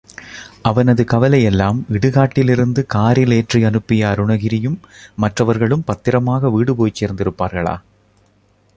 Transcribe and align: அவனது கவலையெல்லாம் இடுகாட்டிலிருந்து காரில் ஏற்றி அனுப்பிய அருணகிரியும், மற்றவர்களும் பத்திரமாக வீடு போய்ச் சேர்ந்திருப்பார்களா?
அவனது 0.61 1.03
கவலையெல்லாம் 1.03 1.85
இடுகாட்டிலிருந்து 1.89 2.85
காரில் 2.85 3.31
ஏற்றி 3.31 3.63
அனுப்பிய 3.63 4.07
அருணகிரியும், 4.07 4.79
மற்றவர்களும் 5.15 5.83
பத்திரமாக 5.83 6.49
வீடு 6.49 6.75
போய்ச் 6.75 7.03
சேர்ந்திருப்பார்களா? 7.03 7.75